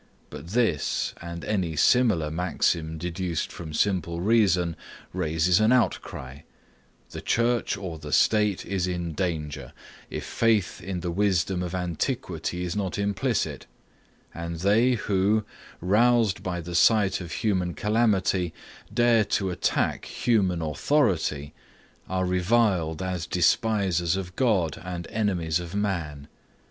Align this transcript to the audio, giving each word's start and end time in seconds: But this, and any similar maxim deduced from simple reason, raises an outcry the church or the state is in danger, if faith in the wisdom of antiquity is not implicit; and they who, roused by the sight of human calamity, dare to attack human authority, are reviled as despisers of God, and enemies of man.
But 0.31 0.47
this, 0.47 1.13
and 1.21 1.45
any 1.45 1.75
similar 1.75 2.31
maxim 2.31 2.97
deduced 2.97 3.51
from 3.51 3.71
simple 3.71 4.19
reason, 4.19 4.75
raises 5.13 5.59
an 5.59 5.71
outcry 5.71 6.39
the 7.11 7.21
church 7.21 7.77
or 7.77 7.99
the 7.99 8.11
state 8.11 8.65
is 8.65 8.87
in 8.87 9.13
danger, 9.13 9.73
if 10.09 10.25
faith 10.25 10.81
in 10.81 11.01
the 11.01 11.11
wisdom 11.11 11.61
of 11.61 11.75
antiquity 11.75 12.63
is 12.63 12.75
not 12.75 12.97
implicit; 12.97 13.67
and 14.33 14.61
they 14.61 14.93
who, 14.93 15.45
roused 15.81 16.41
by 16.41 16.61
the 16.61 16.73
sight 16.73 17.21
of 17.21 17.31
human 17.33 17.75
calamity, 17.75 18.55
dare 18.91 19.23
to 19.25 19.51
attack 19.51 20.05
human 20.05 20.63
authority, 20.63 21.53
are 22.09 22.25
reviled 22.25 23.03
as 23.03 23.27
despisers 23.27 24.15
of 24.15 24.35
God, 24.35 24.81
and 24.83 25.05
enemies 25.11 25.59
of 25.59 25.75
man. 25.75 26.27